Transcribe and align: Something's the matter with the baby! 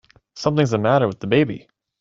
Something's 0.33 0.71
the 0.71 0.79
matter 0.79 1.05
with 1.07 1.19
the 1.19 1.27
baby! 1.27 1.67